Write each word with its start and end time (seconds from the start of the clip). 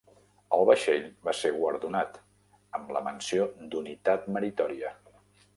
El 0.55 0.63
vaixell 0.69 1.03
va 1.27 1.33
ser 1.41 1.51
guardonat 1.57 2.17
amb 2.79 2.97
la 2.97 3.05
Menció 3.11 3.47
d'unitat 3.75 4.29
meritòria. 4.39 4.99